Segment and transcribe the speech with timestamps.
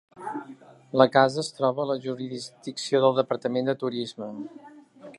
[1.01, 4.35] La casa es troba a la jurisdicció del Departament de turisme.